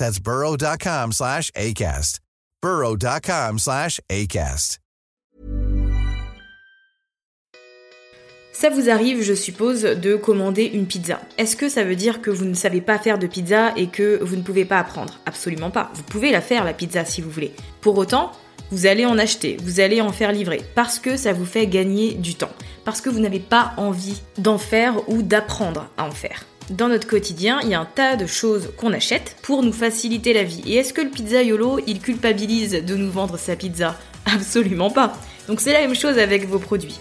[0.00, 2.20] That's burrow.com slash ACAST.
[2.62, 4.78] burrow.com slash ACAST.
[8.52, 11.20] Ça vous arrive, je suppose, de commander une pizza.
[11.38, 14.22] Est-ce que ça veut dire que vous ne savez pas faire de pizza et que
[14.22, 15.18] vous ne pouvez pas apprendre?
[15.24, 15.90] Absolument pas.
[15.94, 17.52] Vous pouvez la faire, la pizza, si vous voulez.
[17.80, 18.32] Pour autant,
[18.70, 22.14] vous allez en acheter, vous allez en faire livrer, parce que ça vous fait gagner
[22.14, 22.52] du temps,
[22.84, 26.44] parce que vous n'avez pas envie d'en faire ou d'apprendre à en faire.
[26.70, 30.32] Dans notre quotidien, il y a un tas de choses qu'on achète pour nous faciliter
[30.32, 30.62] la vie.
[30.66, 33.98] Et est-ce que le pizzaiolo, il culpabilise de nous vendre sa pizza?
[34.24, 35.12] Absolument pas.
[35.48, 36.96] Donc c'est la même chose avec vos produits.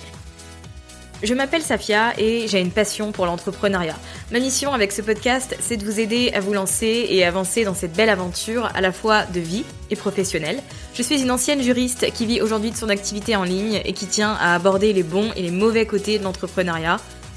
[1.22, 3.96] Je m'appelle Safia et j'ai une passion pour l'entrepreneuriat.
[4.32, 7.76] Ma mission avec ce podcast, c'est de vous aider à vous lancer et avancer dans
[7.76, 10.64] cette belle aventure à la fois de vie et professionnelle.
[10.96, 14.08] Je suis une ancienne juriste qui vit aujourd'hui de son activité en ligne et qui
[14.08, 16.98] tient à aborder les bons et les mauvais côtés de l'entrepreneuriat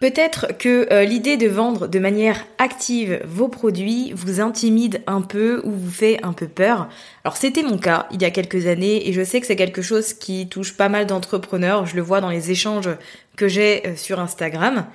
[0.00, 5.60] Peut-être que euh, l'idée de vendre de manière active vos produits vous intimide un peu
[5.62, 6.88] ou vous fait un peu peur.
[7.22, 9.82] Alors c'était mon cas il y a quelques années et je sais que c'est quelque
[9.82, 12.88] chose qui touche pas mal d'entrepreneurs, je le vois dans les échanges
[13.36, 14.86] que j'ai euh, sur Instagram.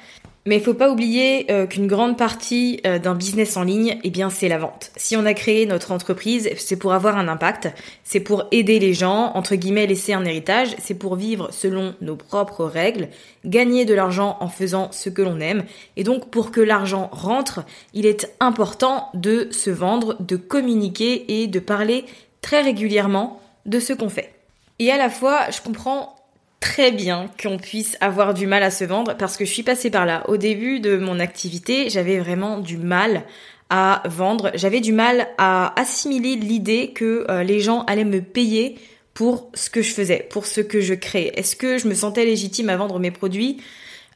[0.47, 4.11] Mais il faut pas oublier euh, qu'une grande partie euh, d'un business en ligne, eh
[4.11, 4.91] bien, c'est la vente.
[4.95, 7.69] Si on a créé notre entreprise, c'est pour avoir un impact,
[8.03, 12.16] c'est pour aider les gens, entre guillemets, laisser un héritage, c'est pour vivre selon nos
[12.16, 13.07] propres règles,
[13.44, 15.63] gagner de l'argent en faisant ce que l'on aime.
[15.97, 17.62] Et donc, pour que l'argent rentre,
[17.95, 22.06] il est important de se vendre, de communiquer et de parler
[22.41, 24.31] très régulièrement de ce qu'on fait.
[24.77, 26.14] Et à la fois, je comprends
[26.59, 29.89] très bien qu'on puisse avoir du mal à se vendre parce que je suis passée
[29.89, 30.23] par là.
[30.29, 33.23] Au début de mon activité, j'avais vraiment du mal
[33.69, 34.51] à vendre.
[34.55, 38.77] J'avais du mal à assimiler l'idée que euh, les gens allaient me payer
[39.13, 41.31] pour ce que je faisais, pour ce que je créais.
[41.35, 43.57] Est-ce que je me sentais légitime à vendre mes produits?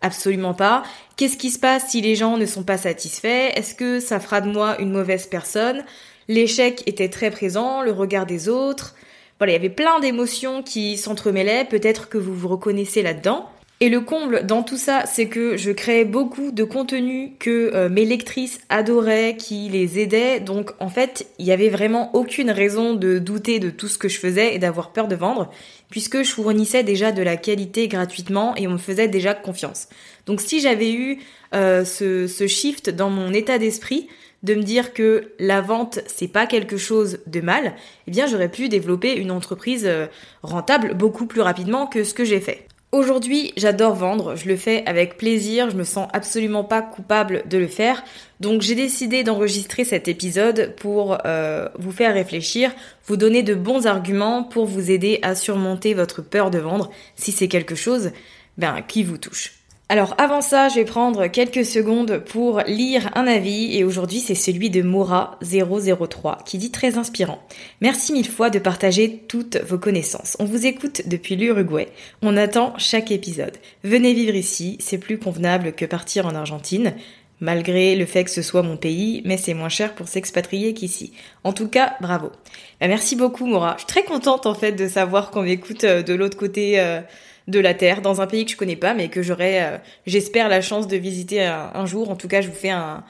[0.02, 0.84] Absolument pas.
[1.16, 3.52] Qu'est-ce qui se passe si les gens ne sont pas satisfaits?
[3.56, 5.84] Est-ce que ça fera de moi une mauvaise personne?
[6.28, 8.96] L'échec était très présent, le regard des autres,
[9.40, 13.50] voilà, il y avait plein d'émotions qui s'entremêlaient, peut-être que vous vous reconnaissez là-dedans.
[13.82, 17.88] Et le comble dans tout ça, c'est que je créais beaucoup de contenu que euh,
[17.88, 20.42] mes lectrices adoraient, qui les aidaient.
[20.42, 24.10] Donc en fait, il y avait vraiment aucune raison de douter de tout ce que
[24.10, 25.50] je faisais et d'avoir peur de vendre,
[25.90, 29.88] puisque je fournissais déjà de la qualité gratuitement et on me faisait déjà confiance.
[30.26, 31.20] Donc si j'avais eu
[31.56, 34.10] euh, ce shift dans mon état d'esprit,
[34.44, 37.74] de me dire que la vente c'est pas quelque chose de mal,
[38.08, 40.08] eh bien j'aurais pu développer une entreprise euh,
[40.44, 42.68] rentable beaucoup plus rapidement que ce que j'ai fait.
[42.92, 47.60] Aujourd'hui, j'adore vendre, je le fais avec plaisir, je me sens absolument pas coupable de
[47.60, 48.04] le faire.
[48.40, 52.72] Donc j'ai décidé d'enregistrer cet épisode pour euh, vous faire réfléchir,
[53.06, 57.32] vous donner de bons arguments pour vous aider à surmonter votre peur de vendre si
[57.32, 58.10] c'est quelque chose
[58.58, 59.59] ben, qui vous touche.
[59.92, 64.36] Alors avant ça, je vais prendre quelques secondes pour lire un avis et aujourd'hui c'est
[64.36, 67.40] celui de Mora003 qui dit très inspirant.
[67.82, 70.38] Merci mille fois de partager toutes vos connaissances.
[70.38, 71.88] On vous écoute depuis l'Uruguay.
[72.22, 73.58] On attend chaque épisode.
[73.84, 76.94] Venez vivre ici, c'est plus convenable que partir en Argentine.
[77.42, 81.14] malgré le fait que ce soit mon pays, mais c'est moins cher pour s'expatrier qu'ici.
[81.46, 82.32] En tout cas, bravo.
[82.80, 83.76] Bah, merci beaucoup Maura.
[83.76, 87.00] Je suis très contente en fait de savoir qu'on m'écoute euh, de l'autre côté euh,
[87.50, 90.50] de la Terre, dans un pays que je connais pas, mais que j'aurai, euh, j'espère,
[90.50, 92.10] la chance de visiter un, jour.
[92.10, 93.04] En tout cas, je vous fais un,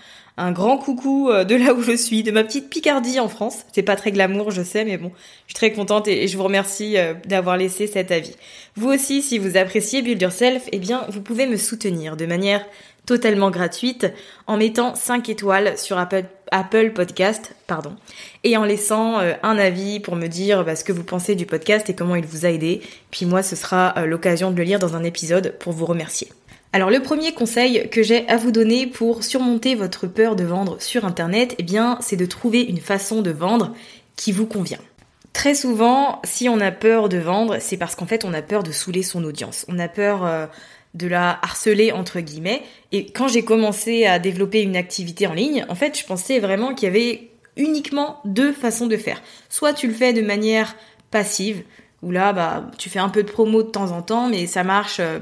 [0.51, 3.65] grand coucou de là où je suis, de ma petite Picardie en France.
[3.73, 5.11] C'est pas très glamour, je sais, mais bon,
[5.47, 6.95] je suis très contente et, je vous remercie
[7.25, 8.35] d'avoir laissé cet avis.
[8.75, 12.65] Vous aussi, si vous appréciez Build Yourself, eh bien, vous pouvez me soutenir de manière
[13.09, 14.05] totalement gratuite
[14.45, 17.95] en mettant 5 étoiles sur Apple, Apple Podcast pardon,
[18.43, 21.45] et en laissant euh, un avis pour me dire bah, ce que vous pensez du
[21.45, 22.81] podcast et comment il vous a aidé.
[23.11, 26.29] Puis moi, ce sera euh, l'occasion de le lire dans un épisode pour vous remercier.
[26.71, 30.79] Alors le premier conseil que j'ai à vous donner pour surmonter votre peur de vendre
[30.79, 33.73] sur Internet, eh bien, c'est de trouver une façon de vendre
[34.15, 34.79] qui vous convient.
[35.33, 38.63] Très souvent, si on a peur de vendre, c'est parce qu'en fait, on a peur
[38.63, 39.65] de saouler son audience.
[39.67, 40.47] On a peur euh,
[40.93, 42.63] de la harceler entre guillemets.
[42.91, 46.73] Et quand j'ai commencé à développer une activité en ligne, en fait, je pensais vraiment
[46.73, 49.21] qu'il y avait uniquement deux façons de faire.
[49.49, 50.75] Soit tu le fais de manière
[51.11, 51.63] passive,
[52.01, 54.63] où là, bah, tu fais un peu de promo de temps en temps, mais ça
[54.63, 55.19] marche euh,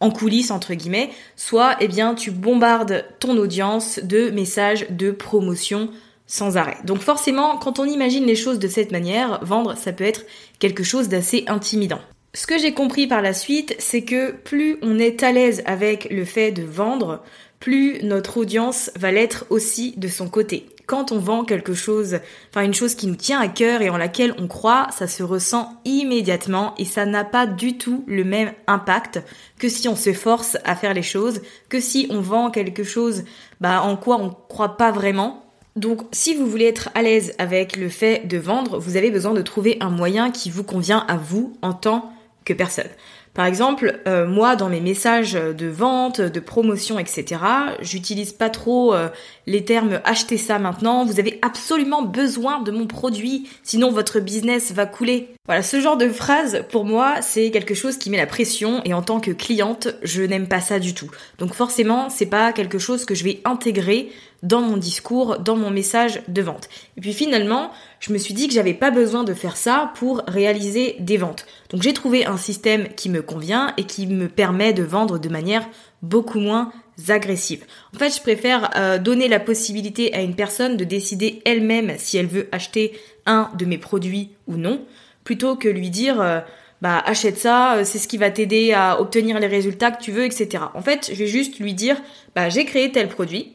[0.00, 1.10] en coulisses entre guillemets.
[1.36, 5.90] Soit, eh bien, tu bombardes ton audience de messages de promotion
[6.26, 6.78] sans arrêt.
[6.84, 10.24] Donc forcément, quand on imagine les choses de cette manière, vendre, ça peut être
[10.58, 12.00] quelque chose d'assez intimidant.
[12.34, 16.08] Ce que j'ai compris par la suite, c'est que plus on est à l'aise avec
[16.10, 17.22] le fait de vendre,
[17.60, 20.66] plus notre audience va l'être aussi de son côté.
[20.86, 23.98] Quand on vend quelque chose, enfin une chose qui nous tient à cœur et en
[23.98, 28.52] laquelle on croit, ça se ressent immédiatement et ça n'a pas du tout le même
[28.66, 29.22] impact
[29.58, 33.24] que si on se force à faire les choses, que si on vend quelque chose
[33.60, 35.44] bah, en quoi on croit pas vraiment.
[35.76, 39.34] Donc si vous voulez être à l'aise avec le fait de vendre, vous avez besoin
[39.34, 42.11] de trouver un moyen qui vous convient à vous en tant
[42.44, 42.90] que personne.
[43.34, 47.40] Par exemple, euh, moi, dans mes messages de vente, de promotion, etc.,
[47.80, 49.08] j'utilise pas trop euh,
[49.46, 54.72] les termes achetez ça maintenant, vous avez absolument besoin de mon produit, sinon votre business
[54.72, 55.30] va couler.
[55.46, 58.92] Voilà, ce genre de phrase, pour moi, c'est quelque chose qui met la pression et
[58.92, 61.10] en tant que cliente, je n'aime pas ça du tout.
[61.38, 64.10] Donc forcément, c'est pas quelque chose que je vais intégrer
[64.42, 66.68] dans mon discours, dans mon message de vente.
[66.96, 70.22] Et puis finalement, je me suis dit que j'avais pas besoin de faire ça pour
[70.26, 71.46] réaliser des ventes.
[71.70, 75.28] Donc j'ai trouvé un système qui me convient et qui me permet de vendre de
[75.28, 75.68] manière
[76.02, 76.72] beaucoup moins
[77.08, 77.64] agressive.
[77.94, 82.18] En fait, je préfère euh, donner la possibilité à une personne de décider elle-même si
[82.18, 84.84] elle veut acheter un de mes produits ou non,
[85.24, 86.40] plutôt que lui dire euh,
[86.82, 90.10] bah achète ça, euh, c'est ce qui va t'aider à obtenir les résultats que tu
[90.10, 90.64] veux, etc.
[90.74, 91.96] En fait, je vais juste lui dire
[92.34, 93.52] bah j'ai créé tel produit,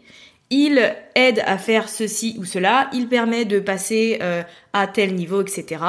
[0.50, 5.42] il aide à faire ceci ou cela, il permet de passer euh, à tel niveau,
[5.42, 5.84] etc.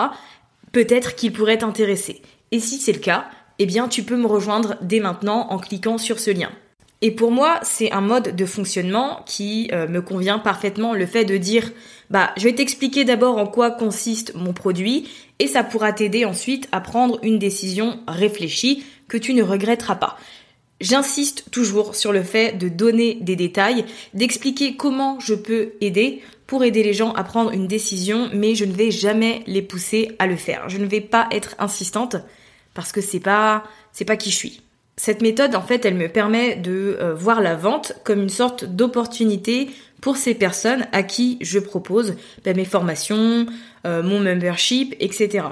[0.73, 2.23] Peut-être qu'il pourrait t'intéresser.
[2.51, 3.27] Et si c'est le cas,
[3.59, 6.51] eh bien tu peux me rejoindre dès maintenant en cliquant sur ce lien.
[7.01, 10.95] Et pour moi, c'est un mode de fonctionnement qui euh, me convient parfaitement.
[10.95, 11.71] Le fait de dire,
[12.11, 15.09] bah, je vais t'expliquer d'abord en quoi consiste mon produit
[15.39, 20.17] et ça pourra t'aider ensuite à prendre une décision réfléchie que tu ne regretteras pas.
[20.81, 23.85] J'insiste toujours sur le fait de donner des détails,
[24.15, 28.65] d'expliquer comment je peux aider pour aider les gens à prendre une décision, mais je
[28.65, 30.69] ne vais jamais les pousser à le faire.
[30.69, 32.17] Je ne vais pas être insistante
[32.75, 34.63] parce que c'est pas c'est pas qui je suis.
[34.97, 38.65] Cette méthode, en fait, elle me permet de euh, voir la vente comme une sorte
[38.65, 39.71] d'opportunité
[40.01, 43.47] pour ces personnes à qui je propose ben, mes formations,
[43.87, 45.45] euh, mon membership, etc.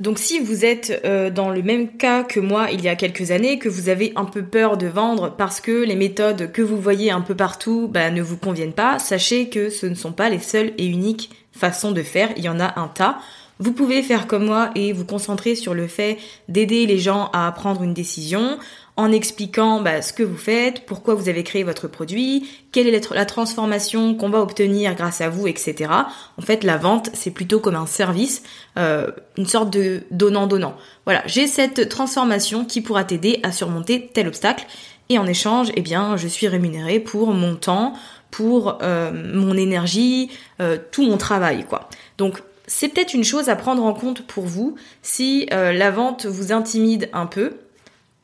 [0.00, 3.30] Donc si vous êtes euh, dans le même cas que moi il y a quelques
[3.30, 6.80] années, que vous avez un peu peur de vendre parce que les méthodes que vous
[6.80, 10.28] voyez un peu partout bah, ne vous conviennent pas, sachez que ce ne sont pas
[10.28, 13.18] les seules et uniques façons de faire, il y en a un tas.
[13.58, 16.18] Vous pouvez faire comme moi et vous concentrer sur le fait
[16.48, 18.58] d'aider les gens à prendre une décision
[18.96, 23.10] en expliquant bah, ce que vous faites, pourquoi vous avez créé votre produit, quelle est
[23.12, 25.90] la transformation qu'on va obtenir grâce à vous, etc.
[26.38, 28.42] En fait, la vente, c'est plutôt comme un service,
[28.76, 30.76] euh, une sorte de donnant-donnant.
[31.06, 34.66] Voilà, j'ai cette transformation qui pourra t'aider à surmonter tel obstacle.
[35.08, 37.94] Et en échange, eh bien, je suis rémunérée pour mon temps,
[38.30, 40.30] pour euh, mon énergie,
[40.60, 41.88] euh, tout mon travail, quoi.
[42.18, 42.42] Donc,
[42.74, 47.08] c'est peut-être une chose à prendre en compte pour vous si la vente vous intimide
[47.12, 47.52] un peu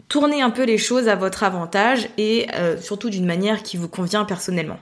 [0.08, 3.88] tournez un peu les choses à votre avantage et euh, surtout d'une manière qui vous
[3.88, 4.78] convient personnellement.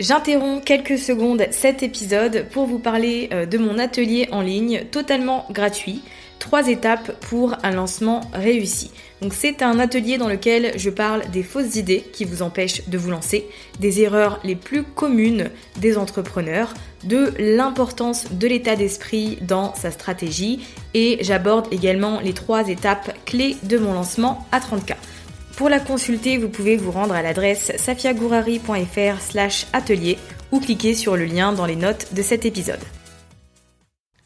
[0.00, 5.46] J'interromps quelques secondes cet épisode pour vous parler euh, de mon atelier en ligne totalement
[5.50, 6.02] gratuit
[6.42, 8.90] trois étapes pour un lancement réussi.
[9.20, 12.98] Donc c'est un atelier dans lequel je parle des fausses idées qui vous empêchent de
[12.98, 13.46] vous lancer,
[13.78, 20.66] des erreurs les plus communes des entrepreneurs, de l'importance de l'état d'esprit dans sa stratégie
[20.94, 24.96] et j'aborde également les trois étapes clés de mon lancement à 30K.
[25.56, 30.18] Pour la consulter, vous pouvez vous rendre à l'adresse safiagourari.fr slash atelier
[30.50, 32.80] ou cliquer sur le lien dans les notes de cet épisode.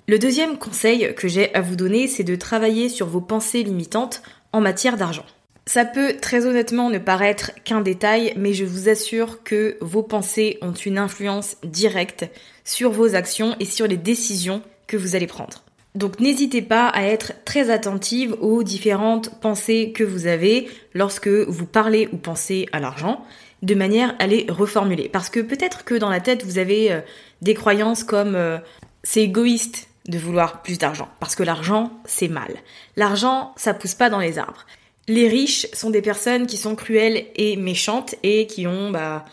[0.08, 4.22] Le deuxième conseil que j'ai à vous donner, c'est de travailler sur vos pensées limitantes
[4.52, 5.26] en matière d'argent.
[5.66, 10.58] Ça peut très honnêtement ne paraître qu'un détail, mais je vous assure que vos pensées
[10.62, 12.24] ont une influence directe
[12.64, 15.64] sur vos actions et sur les décisions que vous allez prendre.
[15.96, 21.66] Donc n'hésitez pas à être très attentive aux différentes pensées que vous avez lorsque vous
[21.66, 23.24] parlez ou pensez à l'argent,
[23.62, 25.08] de manière à les reformuler.
[25.08, 27.00] Parce que peut-être que dans la tête vous avez euh,
[27.42, 28.58] des croyances comme euh,
[29.02, 32.54] c'est égoïste de vouloir plus d'argent, parce que l'argent c'est mal.
[32.96, 34.66] L'argent ça pousse pas dans les arbres.
[35.08, 39.24] Les riches sont des personnes qui sont cruelles et méchantes et qui ont bah,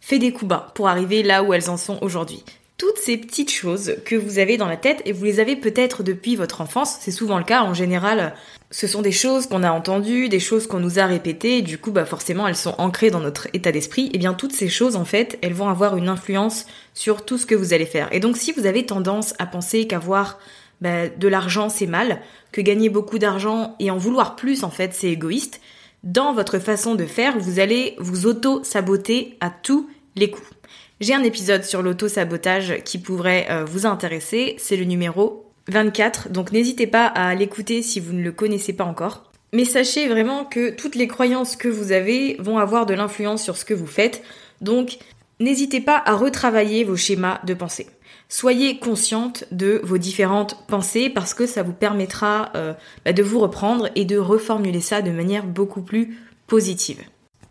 [0.00, 2.44] fait des coups bas pour arriver là où elles en sont aujourd'hui.
[2.78, 6.04] Toutes ces petites choses que vous avez dans la tête et vous les avez peut-être
[6.04, 7.62] depuis votre enfance, c'est souvent le cas.
[7.62, 8.34] En général,
[8.70, 11.90] ce sont des choses qu'on a entendues, des choses qu'on nous a répétées, du coup
[11.90, 15.04] bah forcément elles sont ancrées dans notre état d'esprit, et bien toutes ces choses en
[15.04, 18.08] fait, elles vont avoir une influence sur tout ce que vous allez faire.
[18.12, 20.38] Et donc si vous avez tendance à penser qu'avoir
[20.80, 22.20] bah, de l'argent c'est mal,
[22.52, 25.60] que gagner beaucoup d'argent et en vouloir plus en fait c'est égoïste,
[26.04, 29.88] dans votre façon de faire, vous allez vous auto-saboter à tous
[31.00, 36.50] J'ai un épisode sur l'auto-sabotage qui pourrait euh, vous intéresser, c'est le numéro 24, donc
[36.50, 39.30] n'hésitez pas à l'écouter si vous ne le connaissez pas encore.
[39.52, 43.56] Mais sachez vraiment que toutes les croyances que vous avez vont avoir de l'influence sur
[43.56, 44.22] ce que vous faites,
[44.60, 44.98] donc
[45.40, 47.86] n'hésitez pas à retravailler vos schémas de pensée.
[48.28, 53.38] Soyez consciente de vos différentes pensées parce que ça vous permettra euh, bah, de vous
[53.38, 57.00] reprendre et de reformuler ça de manière beaucoup plus positive.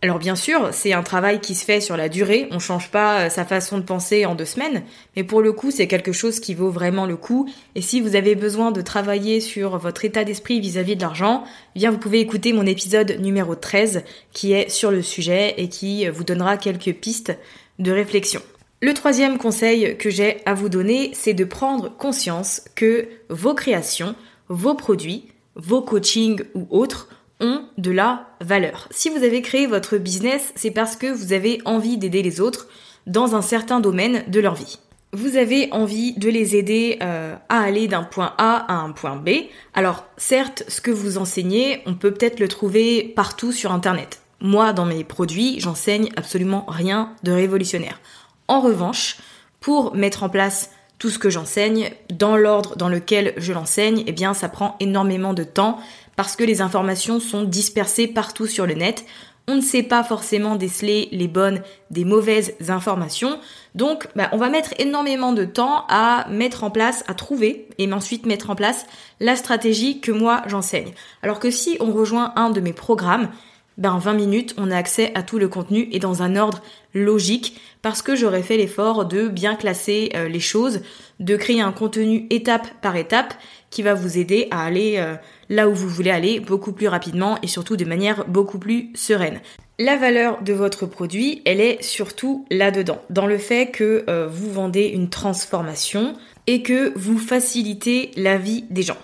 [0.03, 3.21] Alors bien sûr, c'est un travail qui se fait sur la durée, on change pas
[3.21, 4.83] euh, sa façon de penser en deux semaines,
[5.15, 8.15] mais pour le coup c'est quelque chose qui vaut vraiment le coup, et si vous
[8.15, 12.19] avez besoin de travailler sur votre état d'esprit vis-à-vis de l'argent, eh bien vous pouvez
[12.19, 16.93] écouter mon épisode numéro 13 qui est sur le sujet et qui vous donnera quelques
[16.93, 17.35] pistes
[17.79, 18.41] de réflexion.
[18.81, 24.13] Le troisième conseil que j'ai à vous donner, c'est de prendre conscience que vos créations,
[24.47, 25.25] vos produits,
[25.55, 28.87] vos coachings ou autres ont de la valeur.
[28.91, 32.67] Si vous avez créé votre business, c'est parce que vous avez envie d'aider les autres
[33.05, 34.79] dans un certain domaine de leur vie.
[35.13, 39.15] Vous avez envie de les aider euh, à aller d'un point A à un point
[39.15, 39.29] B.
[39.73, 44.21] Alors certes, ce que vous enseignez, on peut peut-être le trouver partout sur Internet.
[44.41, 48.01] Moi, dans mes produits, j'enseigne absolument rien de révolutionnaire.
[48.47, 49.17] En revanche,
[49.61, 54.11] pour mettre en place tout ce que j'enseigne, dans l'ordre dans lequel je l'enseigne, eh
[54.11, 55.79] bien ça prend énormément de temps
[56.17, 59.05] parce que les informations sont dispersées partout sur le net.
[59.47, 63.39] On ne sait pas forcément déceler les bonnes des mauvaises informations.
[63.75, 67.89] Donc, bah, on va mettre énormément de temps à mettre en place, à trouver et
[67.93, 68.87] ensuite mettre en place
[69.21, 70.91] la stratégie que moi j'enseigne.
[71.23, 73.29] Alors que si on rejoint un de mes programmes,
[73.77, 76.63] ben en 20 minutes, on a accès à tout le contenu et dans un ordre
[76.95, 80.81] logique parce que j'aurais fait l'effort de bien classer euh, les choses,
[81.19, 83.35] de créer un contenu étape par étape
[83.77, 85.13] qui va vous aider à aller euh,
[85.49, 89.39] là où vous voulez aller beaucoup plus rapidement et surtout de manière beaucoup plus sereine.
[89.77, 94.51] La valeur de votre produit, elle est surtout là-dedans, dans le fait que euh, vous
[94.51, 96.15] vendez une transformation
[96.47, 98.97] et que vous facilitez la vie des gens.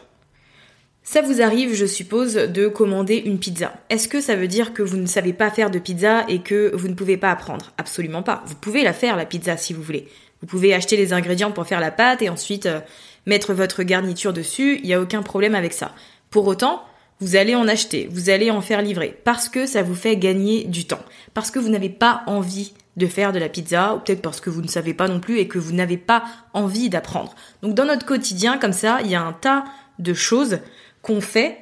[1.04, 3.74] Ça vous arrive, je suppose, de commander une pizza.
[3.92, 6.72] Est-ce que ça veut dire que vous ne savez pas faire de pizza et que
[6.74, 7.74] vous ne pouvez pas apprendre?
[7.78, 8.44] Absolument pas.
[8.48, 10.08] Vous pouvez la faire, la pizza, si vous voulez.
[10.42, 12.82] Vous pouvez acheter les ingrédients pour faire la pâte et ensuite euh,
[13.26, 14.80] mettre votre garniture dessus.
[14.82, 15.94] Il n'y a aucun problème avec ça.
[16.30, 16.84] Pour autant,
[17.20, 20.66] vous allez en acheter, vous allez en faire livrer parce que ça vous fait gagner
[20.66, 21.04] du temps.
[21.34, 24.50] Parce que vous n'avez pas envie de faire de la pizza, ou peut-être parce que
[24.50, 27.34] vous ne savez pas non plus et que vous n'avez pas envie d'apprendre.
[27.62, 29.64] Donc dans notre quotidien, comme ça, il y a un tas
[30.00, 30.60] de choses
[31.02, 31.58] qu'on fait,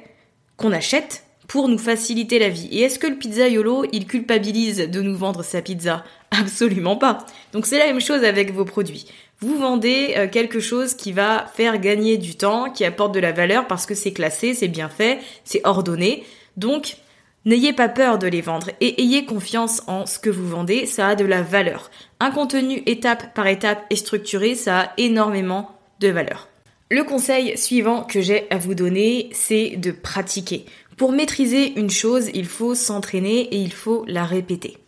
[0.56, 2.66] qu'on achète pour nous faciliter la vie.
[2.72, 6.02] Et est-ce que le pizzaiolo, il culpabilise de nous vendre sa pizza?
[6.30, 7.26] Absolument pas.
[7.52, 9.04] Donc c'est la même chose avec vos produits.
[9.38, 13.32] Vous vendez euh, quelque chose qui va faire gagner du temps, qui apporte de la
[13.32, 16.24] valeur parce que c'est classé, c'est bien fait, c'est ordonné.
[16.56, 16.96] Donc
[17.44, 21.08] N'ayez pas peur de les vendre et ayez confiance en ce que vous vendez, ça
[21.08, 21.90] a de la valeur.
[22.20, 26.48] Un contenu étape par étape et structuré, ça a énormément de valeur.
[26.92, 30.66] Le conseil suivant que j'ai à vous donner, c'est de pratiquer.
[30.96, 34.78] Pour maîtriser une chose, il faut s'entraîner et il faut la répéter.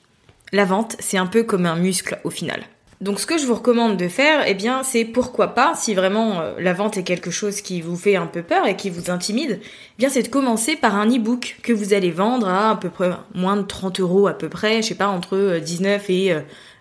[0.53, 2.63] La vente, c'est un peu comme un muscle au final.
[3.01, 6.41] Donc ce que je vous recommande de faire, eh bien, c'est pourquoi pas, si vraiment
[6.41, 9.11] euh, la vente est quelque chose qui vous fait un peu peur et qui vous
[9.11, 12.89] intimide, eh bien c'est de commencer par un e-book que vous allez vendre à peu
[12.89, 16.35] près moins de 30 euros à peu près, je sais pas, entre 19 euh, et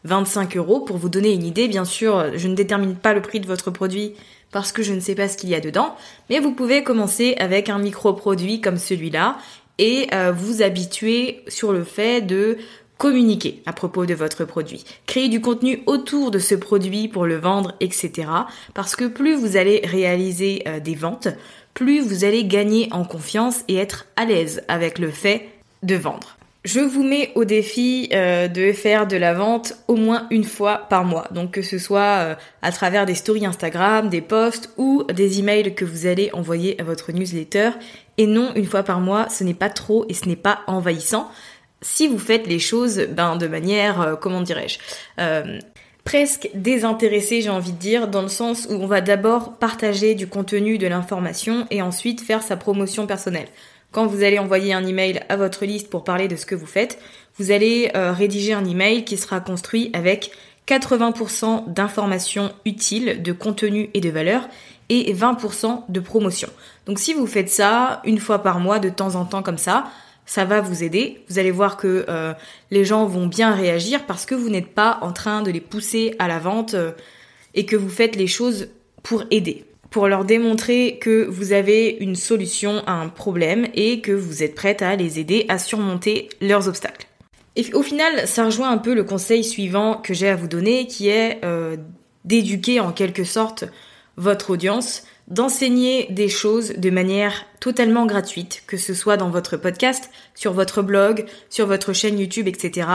[0.04, 0.80] 25 euh, euros.
[0.82, 3.72] Pour vous donner une idée, bien sûr, je ne détermine pas le prix de votre
[3.72, 4.14] produit
[4.54, 5.98] parce que je ne sais pas ce qu'il y a dedans,
[6.30, 9.38] mais vous pouvez commencer avec un micro-produit comme celui-là
[9.80, 12.58] et euh, vous habituer sur le fait de
[12.98, 17.36] communiquer à propos de votre produit, créer du contenu autour de ce produit pour le
[17.36, 18.30] vendre, etc.
[18.74, 21.28] Parce que plus vous allez réaliser euh, des ventes,
[21.74, 25.50] plus vous allez gagner en confiance et être à l'aise avec le fait
[25.82, 26.38] de vendre.
[26.64, 30.88] Je vous mets au défi euh, de faire de la vente au moins une fois
[30.90, 31.28] par mois.
[31.32, 35.76] Donc que ce soit euh, à travers des stories Instagram, des posts ou des emails
[35.76, 37.72] que vous allez envoyer à votre newsletter.
[38.18, 41.30] Et non, une fois par mois, ce n'est pas trop et ce n'est pas envahissant
[41.82, 44.80] si vous faites les choses ben, de manière, euh, comment dirais-je,
[46.06, 50.28] presque désintéressée, j'ai envie de dire, dans le sens où on va d'abord partager du
[50.28, 53.48] contenu, de l'information et ensuite faire sa promotion personnelle.
[53.94, 56.66] Quand vous allez envoyer un email à votre liste pour parler de ce que vous
[56.66, 57.00] faites,
[57.38, 60.32] vous allez euh, rédiger un email qui sera construit avec
[60.68, 64.50] 80% d'informations utiles, de contenu et de valeur
[64.90, 66.50] et 20% de promotion.
[66.88, 69.86] Donc si vous faites ça une fois par mois de temps en temps comme ça,
[70.26, 71.24] ça va vous aider.
[71.30, 72.34] Vous allez voir que euh,
[72.72, 76.16] les gens vont bien réagir parce que vous n'êtes pas en train de les pousser
[76.18, 76.94] à la vente euh,
[77.54, 78.70] et que vous faites les choses
[79.04, 84.12] pour aider, pour leur démontrer que vous avez une solution à un problème et que
[84.12, 87.06] vous êtes prête à les aider à surmonter leurs obstacles.
[87.56, 90.88] Et au final, ça rejoint un peu le conseil suivant que j'ai à vous donner,
[90.88, 91.78] qui est euh,
[92.26, 93.66] d'éduquer en quelque sorte
[94.18, 100.10] votre audience d'enseigner des choses de manière totalement gratuite, que ce soit dans votre podcast,
[100.34, 102.88] sur votre blog, sur votre chaîne YouTube, etc.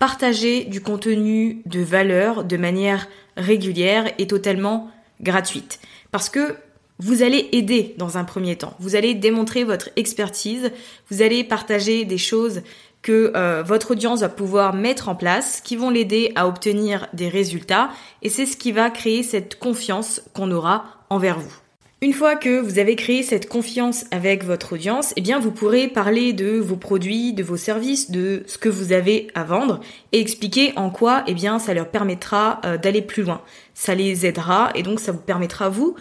[0.00, 4.90] Partager du contenu de valeur de manière régulière et totalement
[5.20, 5.80] gratuite.
[6.10, 6.56] Parce que
[6.98, 8.74] vous allez aider dans un premier temps.
[8.78, 10.70] Vous allez démontrer votre expertise.
[11.10, 12.62] Vous allez partager des choses
[13.02, 17.28] que euh, votre audience va pouvoir mettre en place, qui vont l'aider à obtenir des
[17.28, 17.90] résultats.
[18.20, 21.56] Et c'est ce qui va créer cette confiance qu'on aura envers vous.
[22.02, 25.86] Une fois que vous avez créé cette confiance avec votre audience, eh bien vous pourrez
[25.86, 29.80] parler de vos produits, de vos services, de ce que vous avez à vendre
[30.12, 33.42] et expliquer en quoi eh bien ça leur permettra euh, d'aller plus loin.
[33.74, 35.94] Ça les aidera et donc ça vous permettra vous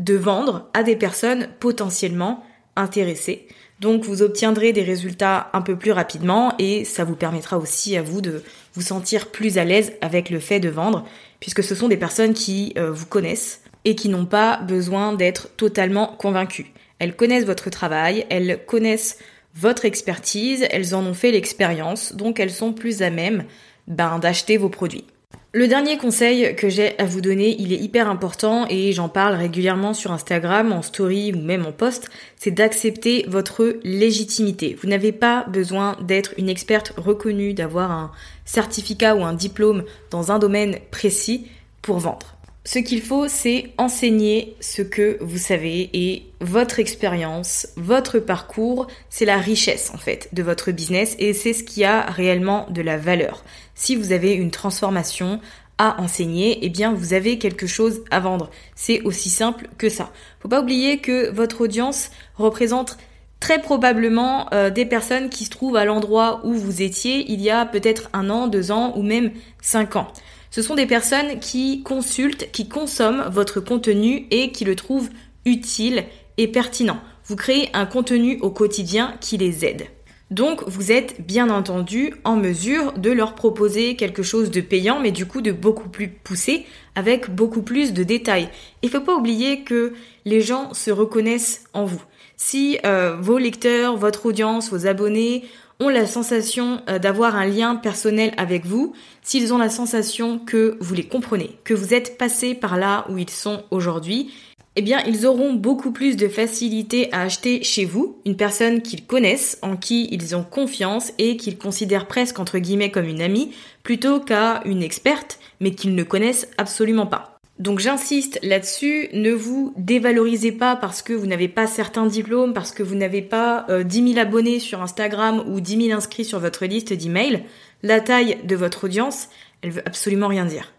[0.00, 3.46] de vendre à des personnes potentiellement intéressées.
[3.78, 8.02] Donc vous obtiendrez des résultats un peu plus rapidement et ça vous permettra aussi à
[8.02, 8.42] vous de
[8.74, 11.06] vous sentir plus à l'aise avec le fait de vendre
[11.38, 15.48] puisque ce sont des personnes qui euh, vous connaissent et qui n'ont pas besoin d'être
[15.56, 16.72] totalement convaincues.
[16.98, 19.18] Elles connaissent votre travail, elles connaissent
[19.54, 23.44] votre expertise, elles en ont fait l'expérience, donc elles sont plus à même
[23.86, 25.06] ben, d'acheter vos produits.
[25.54, 29.36] Le dernier conseil que j'ai à vous donner, il est hyper important et j'en parle
[29.36, 34.76] régulièrement sur Instagram, en story ou même en post, c'est d'accepter votre légitimité.
[34.82, 38.12] Vous n'avez pas besoin d'être une experte reconnue, d'avoir un
[38.44, 41.46] certificat ou un diplôme dans un domaine précis
[41.80, 42.37] pour vendre.
[42.70, 49.24] Ce qu'il faut, c'est enseigner ce que vous savez et votre expérience, votre parcours, c'est
[49.24, 52.98] la richesse en fait de votre business et c'est ce qui a réellement de la
[52.98, 53.42] valeur.
[53.74, 55.40] Si vous avez une transformation
[55.78, 58.50] à enseigner, eh bien vous avez quelque chose à vendre.
[58.74, 60.12] C'est aussi simple que ça.
[60.40, 62.98] Faut pas oublier que votre audience représente
[63.40, 67.48] très probablement euh, des personnes qui se trouvent à l'endroit où vous étiez il y
[67.48, 69.30] a peut-être un an, deux ans ou même
[69.62, 70.08] cinq ans.
[70.50, 75.10] Ce sont des personnes qui consultent, qui consomment votre contenu et qui le trouvent
[75.44, 76.04] utile
[76.36, 77.00] et pertinent.
[77.24, 79.86] Vous créez un contenu au quotidien qui les aide.
[80.30, 85.10] Donc vous êtes bien entendu en mesure de leur proposer quelque chose de payant mais
[85.10, 88.50] du coup de beaucoup plus poussé avec beaucoup plus de détails.
[88.82, 89.94] Il faut pas oublier que
[90.26, 92.02] les gens se reconnaissent en vous.
[92.36, 95.44] Si euh, vos lecteurs, votre audience, vos abonnés
[95.80, 100.76] ont la sensation euh, d'avoir un lien personnel avec vous, s'ils ont la sensation que
[100.80, 104.32] vous les comprenez, que vous êtes passé par là où ils sont aujourd'hui,
[104.76, 109.04] eh bien, ils auront beaucoup plus de facilité à acheter chez vous une personne qu'ils
[109.04, 113.52] connaissent, en qui ils ont confiance et qu'ils considèrent presque entre guillemets comme une amie,
[113.82, 117.37] plutôt qu'à une experte, mais qu'ils ne connaissent absolument pas.
[117.58, 122.70] Donc j'insiste là-dessus, ne vous dévalorisez pas parce que vous n'avez pas certains diplômes, parce
[122.70, 126.38] que vous n'avez pas euh, 10 000 abonnés sur Instagram ou 10 000 inscrits sur
[126.38, 127.42] votre liste d'emails.
[127.82, 129.28] La taille de votre audience,
[129.62, 130.72] elle veut absolument rien dire.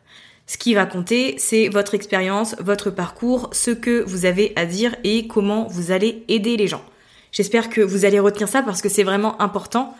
[0.48, 4.96] Ce qui va compter, c'est votre expérience, votre parcours, ce que vous avez à dire
[5.04, 6.84] et comment vous allez aider les gens.
[7.32, 9.96] J'espère que vous allez retenir ça parce que c'est vraiment important.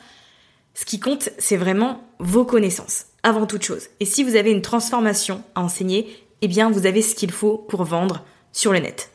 [0.74, 3.90] Ce qui compte, c'est vraiment vos connaissances, avant toute chose.
[4.00, 6.08] Et si vous avez une transformation à enseigner,
[6.42, 9.10] eh bien vous avez ce qu'il faut pour vendre sur le net.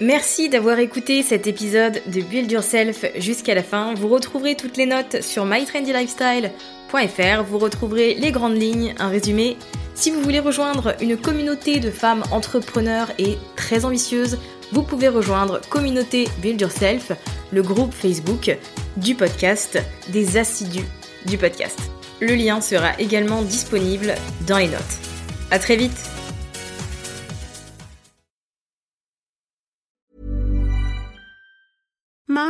[0.00, 3.94] Merci d'avoir écouté cet épisode de Build Yourself jusqu'à la fin.
[3.94, 7.42] Vous retrouverez toutes les notes sur mytrendylifestyle.fr.
[7.42, 9.56] Vous retrouverez les grandes lignes, un résumé.
[9.96, 14.38] Si vous voulez rejoindre une communauté de femmes entrepreneurs et très ambitieuses,
[14.70, 17.10] vous pouvez rejoindre Communauté Build Yourself,
[17.50, 18.56] le groupe Facebook
[18.96, 20.86] du podcast, des assidus
[21.26, 21.80] du podcast.
[22.20, 24.14] Le lien sera également disponible
[24.46, 25.07] dans les notes.
[25.50, 25.98] À très vite